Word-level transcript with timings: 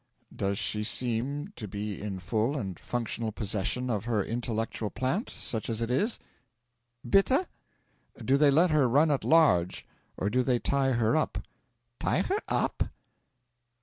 'Does 0.35 0.57
she 0.57 0.83
seem 0.83 1.53
o 1.61 1.67
be 1.67 2.01
in 2.01 2.17
full 2.17 2.57
and 2.57 2.79
functional 2.79 3.31
possession 3.31 3.87
of 3.87 4.05
her 4.05 4.23
intellectual 4.23 4.89
plant, 4.89 5.29
such 5.29 5.69
as 5.69 5.79
it 5.79 5.91
is?' 5.91 6.17
'Bitte?' 7.07 7.47
'Do 8.25 8.35
they 8.35 8.49
let 8.49 8.71
her 8.71 8.89
run 8.89 9.11
at 9.11 9.23
large, 9.23 9.85
or 10.17 10.27
do 10.27 10.41
they 10.41 10.57
tie 10.57 10.93
her 10.93 11.15
up?' 11.15 11.43
'Tie 11.99 12.23
her 12.23 12.39
up?' 12.47 12.81